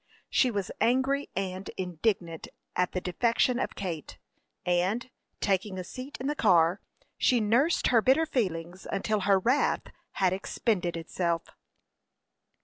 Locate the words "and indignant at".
1.35-2.91